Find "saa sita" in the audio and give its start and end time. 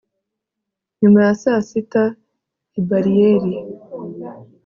1.41-2.03